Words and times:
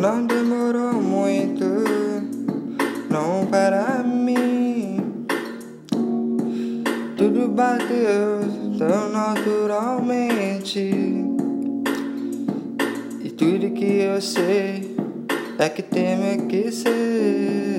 Não 0.00 0.26
demorou 0.26 0.94
muito, 0.94 1.64
não 3.08 3.46
para 3.46 4.02
mim. 4.02 5.00
Tudo 7.16 7.48
bateu 7.48 8.40
tão 8.76 9.08
naturalmente. 9.10 10.80
E 13.22 13.30
tudo 13.30 13.70
que 13.70 14.00
eu 14.00 14.20
sei 14.20 14.96
é 15.58 15.68
que 15.68 15.82
temo 15.82 16.48
que 16.48 16.72
ser. 16.72 17.78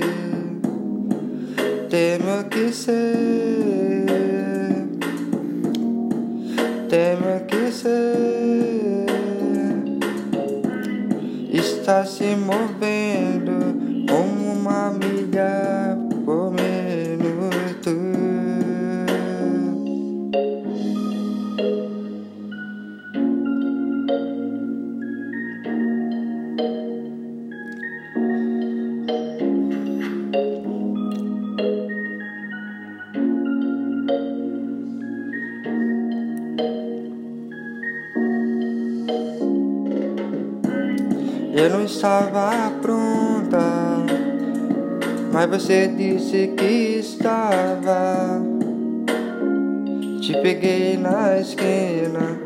Temo 1.90 2.44
que 2.50 2.72
ser. 2.72 2.96
Temo 6.88 7.44
que 7.46 7.72
ser 7.72 8.45
está 11.86 12.04
se 12.04 12.34
movendo 12.34 14.08
como 14.10 14.54
uma 14.54 14.90
milha 14.90 15.55
Eu 41.56 41.70
não 41.70 41.84
estava 41.86 42.70
pronta, 42.82 43.58
mas 45.32 45.48
você 45.48 45.88
disse 45.88 46.48
que 46.48 46.98
estava. 46.98 48.42
Te 50.20 50.34
peguei 50.42 50.98
na 50.98 51.38
esquina. 51.38 52.45